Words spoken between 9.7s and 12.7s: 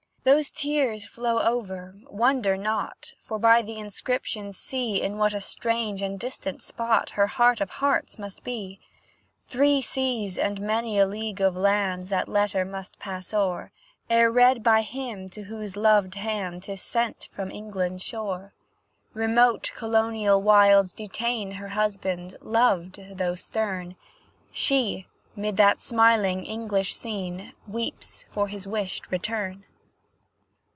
seas and many a league of land That letter